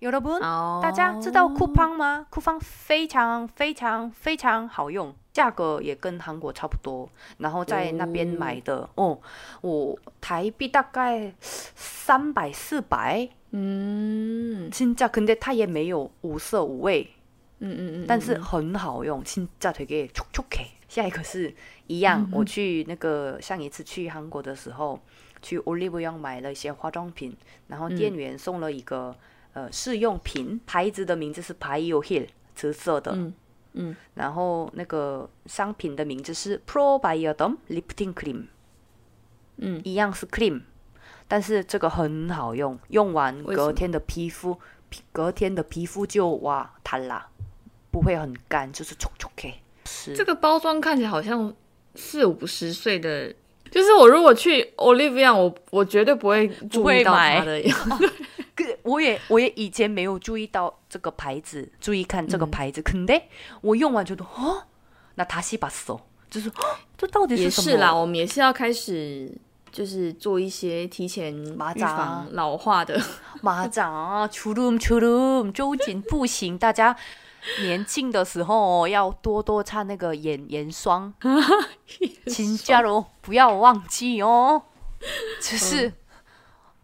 [0.00, 2.26] 여러분， 哦大家知道酷胖吗？
[2.28, 7.08] 酷胖非常非常非常好用，价格也跟韩国差不多。
[7.38, 9.18] 然后在那边买的，哦，
[9.62, 17.08] 我台币大概三百四百，嗯진짜근데它也没有无色无味，
[17.60, 20.66] 嗯嗯嗯，但是很好用，진짜되게촉촉해。
[20.88, 21.52] 下一个是
[21.88, 25.00] 一样，我去那个上一次去韩国的时候，
[25.42, 29.16] 去 Olive Young 买了一些化妆品，然后店员送了一个、
[29.53, 33.33] 呃试用品，牌子的名字是 Bio Hill，紫色的，嗯
[33.73, 33.95] 嗯。
[34.15, 38.45] 然后那个商品的名字是 Probiodome Lifting Cream，
[39.57, 40.61] 嗯，一样是 cream，
[41.27, 44.57] 但是这个很好用，用完隔天的皮肤，
[45.11, 47.29] 隔天的皮肤就哇弹啦，
[47.91, 49.55] 不会很干，就是冲冲 K。
[49.85, 50.15] 是。
[50.15, 51.53] 这个包装看起来好像
[51.95, 53.33] 四五十岁的，
[53.69, 58.13] 就是我如果去 Olivia，我我绝对不会注意到它的样子。
[58.83, 63.21] 我也我也以前没有注意到这个牌子，注意看这个牌子，肯定、
[63.61, 64.63] 我用完觉得哦，
[65.15, 66.51] 那他西巴手，就是
[66.97, 67.71] 这到底是什么？
[67.71, 69.31] 也是啦，我们也是要开始
[69.71, 73.01] 就是做一些提前预防老化的
[73.41, 76.95] 马掌啊，出轮出轮，周紧不行，大家。
[77.63, 81.11] 年轻的时候、要多多擦那个眼 眼霜，
[82.27, 84.61] 请加油，不要忘记哦。
[85.41, 85.91] 就是、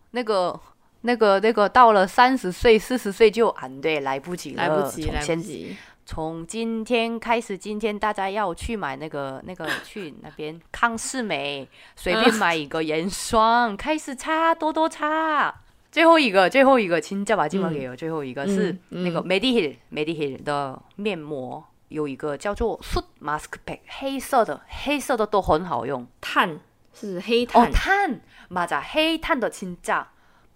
[0.10, 0.60] 那个
[1.03, 5.77] 那个那个到了三十岁四十岁就啊，对，来不及了，来不及，来不从现及。
[6.05, 15.55] 从今天开始，今天大家要去买那个那个 去那边康士美，随便买一个眼霜， 开始擦，多多擦。
[15.93, 17.95] 最后一个，最后一个，请假把金毛给我。
[17.95, 26.07] 最后一个是嗯那个 Mediheal Mediheal 的面膜，有一个叫做 Soot Mask Pack，黑色的，黑色的都很好用。
[26.21, 26.59] 碳
[26.93, 30.05] 是黑哦碳，，碳，맞아，黑炭的진짜，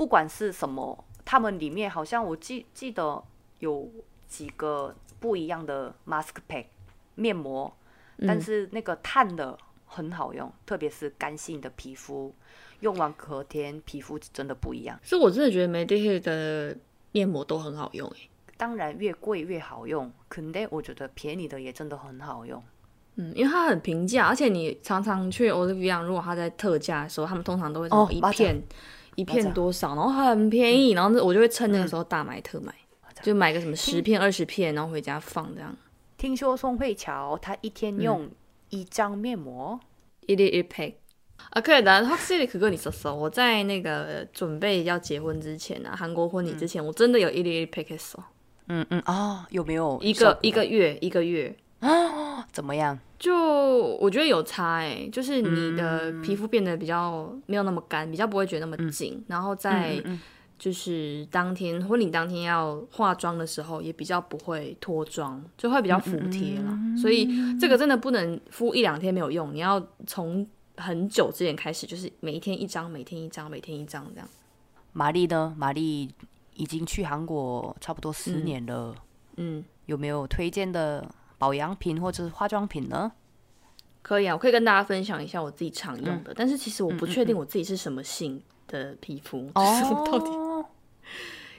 [0.01, 3.23] 不管是什么，他们里面好像我记记得
[3.59, 3.87] 有
[4.27, 6.65] 几个不一样的 mask pack
[7.13, 7.71] 面膜，
[8.17, 12.33] 但嗯是那个碳的很好用，特别是干性的皮肤，
[12.79, 14.99] 用完隔天皮肤真的不一样。
[15.03, 16.75] 所以我真的觉得 Mediheal 的
[17.11, 18.27] 面膜都很好用诶。
[18.57, 22.59] 当然越贵越好用，肯定我觉得便宜的也真的很好用。
[23.17, 28.59] 嗯，因为它很平价，而且你常常去 Olivia，如果它在特价的时候，他们通常都会一片、
[29.14, 35.74] 一片 맞아 多少，然后很便宜，然后那我就会趁那个时候大买特买， 맞아 就买个什么十片、二十片，然后回家放这样。
[36.16, 38.28] 听说宋慧乔她一天用
[38.70, 39.78] 一张面膜，
[40.26, 40.94] 一粒一 pack。
[41.50, 42.04] 啊，可以的。
[42.06, 43.14] 확실히그건있었어。
[43.14, 48.16] 我在那个准备要结婚之前啊，韩国婚礼之前，我真的有一粒一 pack 했어。
[48.68, 51.54] 嗯嗯啊，有没有一个效果一个月一个月，
[52.50, 52.98] 怎么样？
[53.21, 53.37] 就
[54.01, 60.01] 我觉得有差哎、就是你的皮肤变得比较没有那么干，比较不会觉得那么紧，然后在
[60.57, 66.75] 就是当天婚礼当天要化妆的时候，也比较不会脱妆，就会比较服帖啦。
[66.99, 67.29] 所以
[67.59, 74.27] 这个真的不能敷一两天没有用，你要从很久之前开始，就是每一天一张，每天一张，每天一张这样。
[74.93, 75.53] 玛丽呢？
[75.55, 76.09] 玛丽
[76.55, 78.95] 已经去韩国差不多十年了，
[79.37, 81.07] 嗯，有没有推荐的
[81.40, 83.12] 保养品或者是化妆品呢？
[84.02, 90.64] 可以啊，我可以跟大家分享一下我自己常用嗯的，但是其实我不确定我自己是什么性的皮肤，就是我到底哦，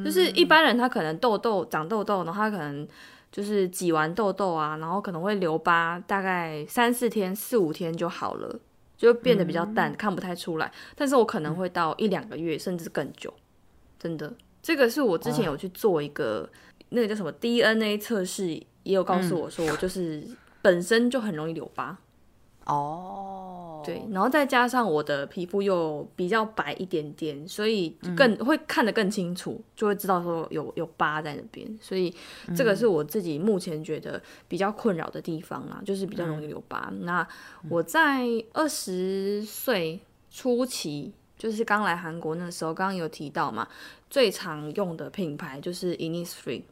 [0.04, 2.86] 就是一般人他可能痘痘长痘痘，然后他可能
[3.32, 8.60] 就是挤完痘痘啊，然后可能会留疤，大概三四天、四五天就好了，
[8.96, 10.70] 就变得比较淡，看不太出来。
[10.94, 13.32] 但是我可能会到一两个月，甚至更久，
[13.98, 14.32] 真的。
[14.62, 16.48] 这个是我之前有去做一个
[16.90, 20.22] 那个叫什么 DNA 测试，也有告诉我说，我就是
[20.62, 21.96] 本身就很容易留疤。
[22.70, 31.66] 哦，对，然后再加上我的皮肤又比较白一点点，所以更会看得更清楚，就会知道说有有疤在那边。
[31.80, 32.14] 所以
[32.56, 36.92] 这个是我自己目前觉得比较困扰的地方啊，就是比较容易留疤。
[37.00, 37.26] 那
[37.68, 39.98] 我在二十岁
[40.30, 43.66] 初期，就是刚来韩国那时候，刚刚有提到嘛，
[44.08, 46.62] 最常用的品牌就是 Innisfree，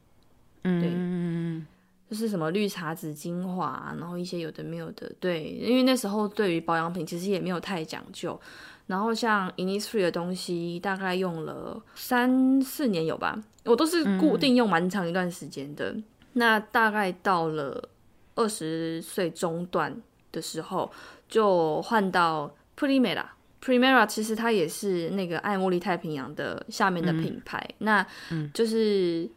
[0.62, 1.66] 嗯，
[2.08, 8.40] 就是什么绿茶籽精华，然后一些有的没有的，对，因为那时候对于保养品其实也没有太讲究。
[8.86, 15.94] 然后像 Innisfree 的东西，大概用了三四年有吧，我都是固定用蛮长一段时间的。
[16.32, 17.86] 那大概到了
[18.34, 19.94] 二十岁中段
[20.32, 20.90] 的时候，
[21.28, 23.26] 就换到 Primera。
[23.62, 28.06] Primera 其实它也是那个爱茉莉太平洋的下面的品牌，那
[28.54, 29.28] 就是。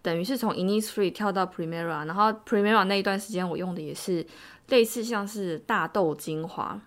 [0.00, 4.24] 等于是从 Innisfree 跳到 Primera，然后 Primera 那一段时间我用的也是
[4.68, 6.80] 类似像是大豆精华，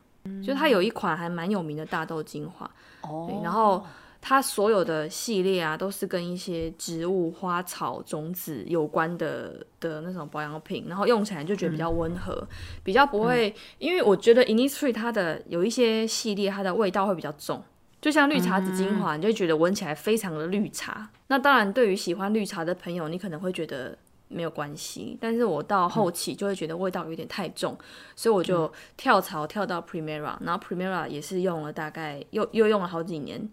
[0.46, 2.70] 就它有一款还蛮有名的大豆精华，
[3.02, 3.86] 哦对，然后
[4.22, 12.48] 它所有的系列啊都是跟一些植物、花草、种子有关的的那种保养品，然后用起来就觉得比较温和，
[12.84, 17.64] 比较不会，因为我觉得 Innisfree 它的有一些系列它的味道会比较重。
[18.02, 21.08] 就像绿茶籽精华，你就会觉得闻起来非常的绿茶。
[21.28, 23.96] 那当然，对于喜欢绿茶的朋友，你可能会觉得
[24.28, 25.16] 没有关系。
[25.22, 27.78] 但是我到后期就会觉得味道有点太重，
[28.16, 33.48] 所以我就跳槽跳到 Primera，然后 Primera 也是用了大概又又用了好几年，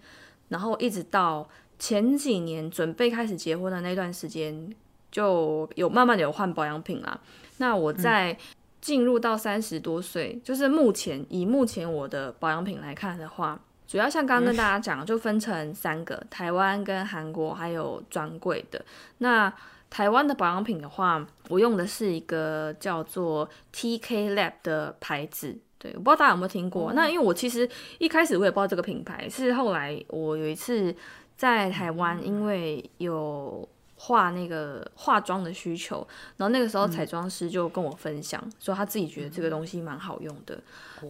[0.48, 1.46] 然后一直到
[1.78, 4.74] 前几年准备开始结婚的那段时间，
[5.12, 7.20] 就有慢慢的有换保养品啦。
[7.58, 8.34] 那我在
[8.80, 13.60] 进入到三十多岁，就是目前以目前我的保养品来看的话。
[13.88, 18.84] 主要像刚刚跟大家讲，就分成三个：台湾跟韩国，还有专柜的。
[19.16, 19.50] 那
[19.88, 25.58] 台湾的保养品的话，我用的是一个叫做 TK Lab 的牌子。
[25.78, 26.92] 对，我不知道大家有没有听过。
[26.92, 27.66] 那因为我其实
[27.98, 30.94] 一开始我也不知道这个品牌，是后来我有一次
[31.34, 33.66] 在台湾，因为有
[33.98, 36.06] 画那个化妆的需求，
[36.36, 40.58] 然后那个时候彩妆师就跟我分享，说他自己觉得这个东西蛮好用的。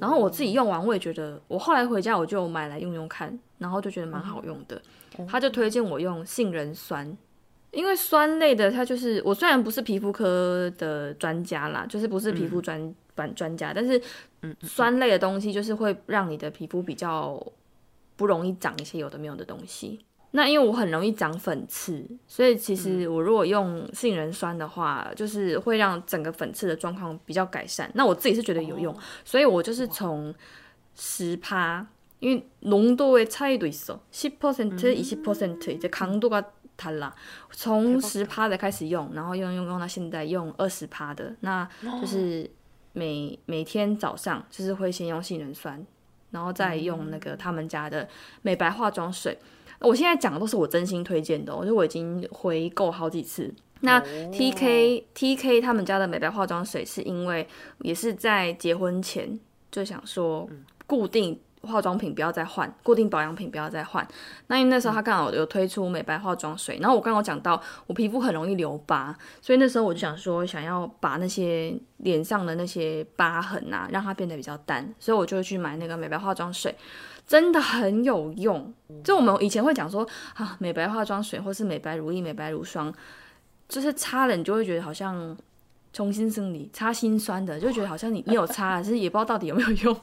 [0.01, 4.81] 然后我自己用完，我也觉得，我后来回家我就买来用用看，然后就觉得蛮好用的。
[5.29, 7.17] 他就推荐我用杏仁酸，
[7.73, 14.01] 因为酸类的它就是我虽然不是皮肤科的专家啦，就是不是皮肤专专专家，但是
[14.63, 17.45] 酸类的东西就是会让你的皮肤比较
[18.17, 20.01] 不容易长一些有的没有的东西。
[20.36, 27.88] 那因为我很容易长粉刺，所以其实我如果用杏仁酸的话，就是会让整个粉刺的状况比较改善。
[27.94, 30.34] 那我自己是觉得有用，所以我就是从
[30.96, 31.86] 十趴，
[32.18, 36.44] 因为浓度会差一있어10%, 20%이제 강도가
[36.76, 37.12] 달라。
[37.52, 41.70] 从十趴的开始用，然后用用用到现在用二十趴的，那
[42.02, 42.50] 就是
[42.94, 45.86] 每每天早上就是会先用杏仁酸，
[46.32, 48.10] 然后再用那个他们家的
[48.42, 49.38] 美白化妆水。
[49.81, 53.53] 我现在讲的都是我真心推荐的，我觉得我已经回购好几次。
[53.81, 54.01] 那
[54.33, 57.47] T K T K 他们家的美白化妆水，是因为
[57.83, 59.39] 也是在结婚前
[59.71, 60.49] 就想说
[60.85, 64.05] 固定化妆品不要再换，固定保养品不要再换。
[64.49, 76.75] 那因为那时候他刚好有推出美白化妆水，然后我刚刚讲到我皮肤很容易留疤，所以那时候我就想说想要把那些脸上的那些疤痕啊，让它变得比较淡，所以我就去买那个美白化妆水。
[77.28, 82.94] 真的很有用，就我们以前会讲说啊，美白化妆水或是美白乳液、美白乳霜，
[83.68, 85.36] 就是擦了你就会觉得好像
[85.92, 89.98] 重新生理，擦心酸的，就觉得好像你你有擦，可是也不知道到底有没有用。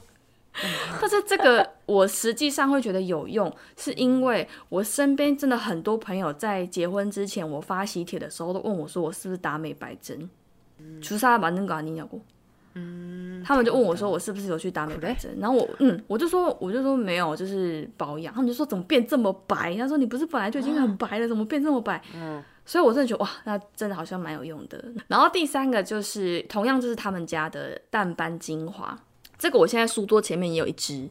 [1.01, 10.29] 但是这个 我实际上会觉得有用，是因为我身边真的很多朋友在结婚之前，我发喜帖的时候都问我说我是不是打美白针，
[11.01, 12.21] 주사맞는거아니냐고。
[12.76, 18.34] 嗯，他们就问我说：“我是不是有去打美白针？”然后我嗯，我就说我就说没有，就是保养。
[18.34, 19.76] 他们就说怎么变这么白？
[19.78, 22.02] 他说你不是本来就已经很白了，怎么变这么白？
[22.14, 24.84] 嗯，所以我真的觉得哇，那真的好像蛮有用的。
[25.08, 28.98] 然后第三个就是同样就是他们家的淡斑精华，
[29.38, 31.10] 这个我现在书桌前面也有一支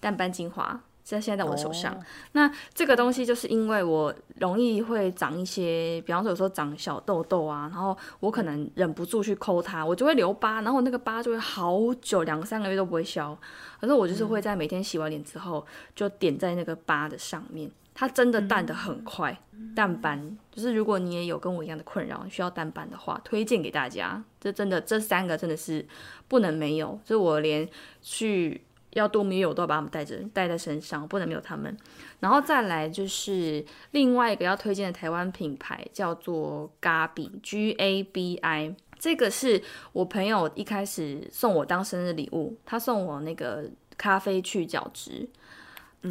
[0.00, 0.80] 淡斑精华。
[1.04, 1.98] 在现在在我的手上，
[2.32, 13.36] 那这个东西就是因为我容易会长一些，比方说有时候长小痘痘啊，然后我可能忍不住去抠它，我就会留疤，然后那个疤就会好久两三个月都不会消。
[13.80, 19.36] 可是我就是会在每天洗完脸之后，就点在那个疤的上面，它真的淡的很快，
[19.74, 20.38] 淡斑。
[20.52, 24.22] 就是如果你也有跟我一样的困扰，需要淡斑的话，推荐给大家。
[24.40, 25.84] 这真的这三个真的是
[26.28, 27.68] 不能没有，就是我连
[28.00, 31.76] 去要度蜜月我都要把他们带着带在身上，不能没有他们。
[32.20, 39.62] 然后再来就是另外一个要推荐的台湾品牌叫做 Gabi G A B I，这个是
[39.92, 45.28] 我朋友一开始送我当生日礼物，他送我那个咖啡去角质。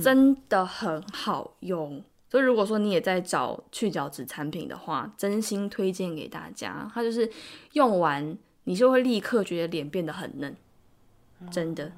[0.02, 6.90] 真的很好用，所以如果说你也在找去角质产品的话，真心推荐给大家。
[6.94, 7.30] 它就是
[7.74, 10.56] 用完你就会立刻觉得脸变得很嫩，
[11.52, 11.92] 真的，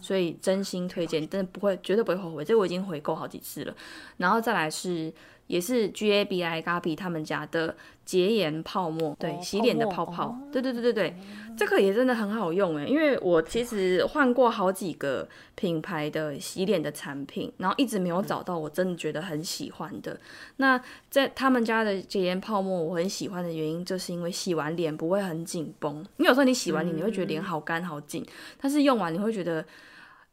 [0.00, 2.44] 所以真心推荐，真的不会绝对不会后悔。
[2.44, 3.74] 这个我已经回购好几次了。
[4.16, 5.12] 然后再来是。
[5.50, 7.74] 也是 G A B I Gabi 他们家的
[8.04, 11.16] 洁颜泡沫，对，洗脸的泡泡，对对对对对，
[11.56, 20.16] 这个也真的很好用诶，因为我其实换过好几个品牌的洗脸的产品，然后一直没有找到我真的觉得很喜欢的。
[20.58, 20.80] 那
[21.10, 28.24] 在他们家的洁颜泡沫，我很喜欢的原因，就是因为洗完脸不会很紧绷，因为有时候你洗完脸你会觉得脸好干好紧，
[28.60, 29.66] 但是用完你会觉得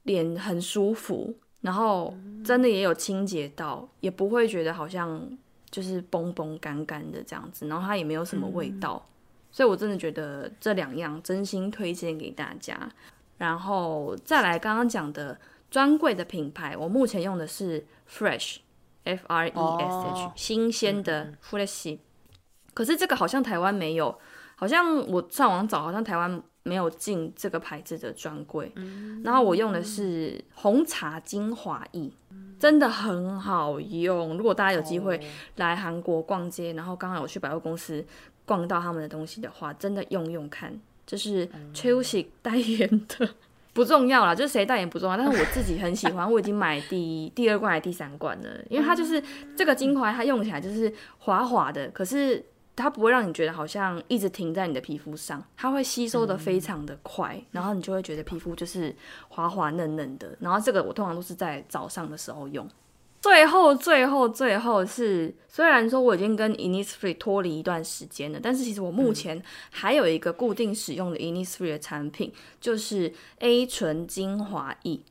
[0.08, 1.36] 脸很舒服。
[1.60, 5.20] 然后真的也有清洁到，也不会觉得好像
[5.72, 9.04] 就是崩崩干干的这样子，然后它也没有什么味道，
[9.52, 12.78] 所以我真的觉得这两样真心推荐给大家。
[13.38, 15.38] 然后再来刚刚讲的
[15.70, 18.58] 专柜的品牌，我目前用的是 Fresh
[19.04, 21.98] F R E S H 新鲜的 Fresh，
[22.76, 24.18] 可是这个好像台湾没有，
[24.56, 26.42] 好像我上网找，好像台湾。
[26.68, 28.70] 没有进这个牌子的专柜，
[29.24, 32.12] 然后我用的是红茶精华液，
[32.60, 34.36] 真的很好用。
[34.36, 35.18] 如果大家有机会
[35.56, 38.06] 来韩国逛街，然后刚好我去百货公司
[38.46, 40.78] 逛到他们的东西的话，真的用用看。
[41.06, 43.30] 这是 Chelsea 代言的，
[43.72, 49.24] 不重要啦，就是谁代言不重要，但是我自己很喜欢，我已经买第第二罐还是第三罐了，因为它就是
[49.56, 52.44] 这个精华，它用起来就是滑滑的，可是。
[52.78, 58.96] 它不会让你觉得好像一直停在你的皮肤上，它会吸收的非常的快，然后你就会觉得皮肤就是
[59.28, 60.38] 滑滑嫩嫩的。
[60.40, 62.66] 然后这个我通常都是在早上的时候用。
[63.20, 75.02] 最后，最后，最后是，虽然说我已经跟 Innisfree 脱离一段时间了，但是其实我目前还有一个固定使用的 Innisfree 的产品，就是 A 醇精华液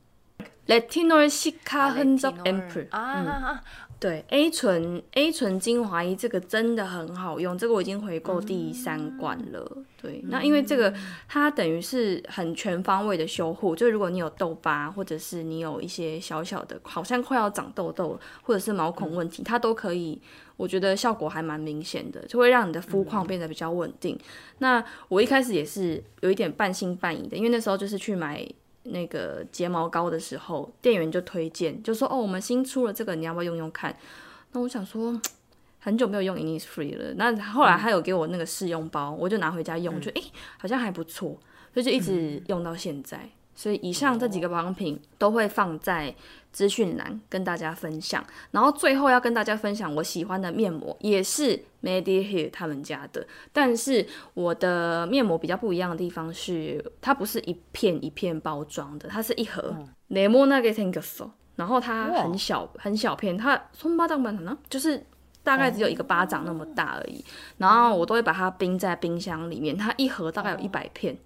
[0.68, 2.88] ，Retinol Cica Henzo Ampoule。
[2.90, 3.60] 啊。
[3.98, 9.78] 对 A 醇 A 醇精华液这个真的很好用，这个我已经回购第三罐了。
[10.00, 10.92] 对，那因为这个
[11.26, 20.20] 它等于是很全方位的修护，就如果你有痘疤，或者是你有一些小小的好像快要长痘痘，或者是毛孔问题，它都可以，
[20.58, 24.18] 我觉得效果还蛮明显的，就会让你的肤况变得比较稳定。
[24.58, 28.46] 那我一开始也是有一点半信半疑的，因为那时候就是去买。
[28.86, 33.96] 那个睫毛膏的时候，店员就推荐，就说：“哦，我们新出了这个，你要不要用用看？”
[34.52, 35.20] 那我想说，
[35.78, 37.14] 很久没有用 Innisfree 了。
[37.14, 40.22] 那后来他有给我那个试用包，我就拿回家用，就诶，
[40.58, 41.38] 好像还不错，
[41.72, 43.30] 所以就一直用到现在。
[43.56, 46.14] 所以以上这几个保养品都会放在
[46.52, 53.26] 资讯栏跟大家分享，然后最后要跟大家分享我喜欢的面膜，也是 Mediheal 他们家的。
[53.52, 59.74] 但是我的面膜比较不一样的地方是，它不是一片一片包装的，它是一盒。
[61.56, 65.02] 然后它很小很小片，它松巴掌版呢，就是
[65.42, 67.24] 大概只有一个巴掌那么大而已。
[67.56, 71.16] 然后我都会把它冰在冰箱里面，它一盒大概有一百片。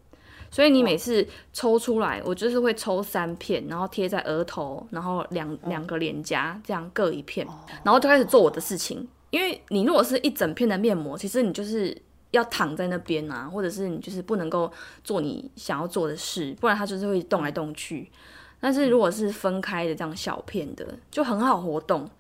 [0.51, 7.47] 所以你每次抽出来，我就是会抽三片，然后贴在额头，然后两两个脸颊这样各一片，
[7.85, 9.07] 然后就开始做我的事情。
[9.31, 11.97] 因为你如果是一整片的面膜，其实你就是
[12.33, 14.71] 要躺在那边啊，或者是你就是不能够
[15.05, 18.11] 做你想要做的事，不然它就是会动来动去。
[18.59, 22.11] 但是如果是分开的这样小片的，就很好活动。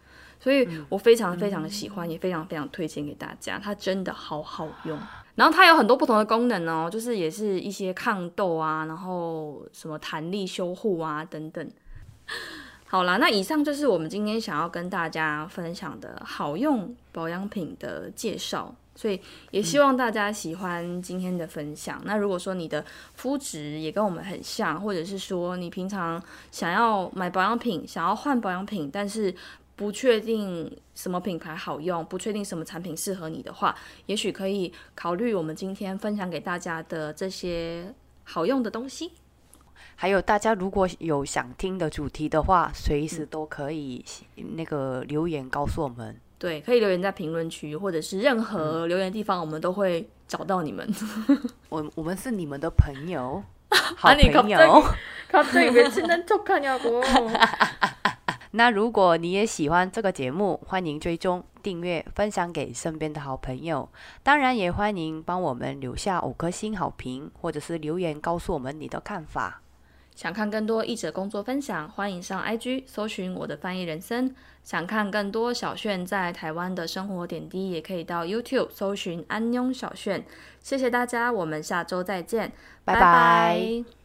[0.43, 4.99] 所以我非常非常的喜欢，也非常非常推荐给大家，它真的好好用。
[5.35, 11.71] 然后它有很多不同的功能哦，就是也是一些抗痘啊，然后什么弹力修护啊等等。
[12.87, 19.21] 好啦，那以上就是我们今天想要跟大家分享的好用保养品的介绍，所以
[19.53, 22.03] 也希望大家喜欢今天的分享。
[22.05, 26.21] 那如果说你的肤质也跟我们很像，或者是说你平常
[26.51, 29.33] 想要买保养品，想要换保养品，但是
[29.81, 33.75] 不确定什么品牌好用，不确定什么产品适合你的话，
[34.05, 39.13] 也许可以考虑我们今天分享给大家的这些好用的东西。
[39.97, 44.05] 还有大家如果有想听的主题的话，随时都可以
[44.55, 46.15] 那个留言告诉我们。
[46.39, 50.87] 对，可以留言在评论区，或者是任何留言地方，我们都会找到你们。
[51.71, 53.43] 我我们是你们的朋友，
[53.97, 54.85] 好朋友。
[58.53, 63.89] 那如果你也喜欢这个节目，欢迎追踪、订阅、分享给身边的好朋友。
[64.23, 69.63] 当然，也欢迎帮我们留下五颗星好评，或者是留言告诉我们你的看法。
[70.17, 74.35] 想看更多译者工作分享，欢迎上 IG 搜寻我的翻译人生。
[74.63, 80.27] 想看更多小炫在台湾的生活点滴，也可以到 YouTube 搜寻安妞小炫。
[80.61, 82.53] 谢谢大家，我们下周再见，
[82.85, 84.00] 拜拜。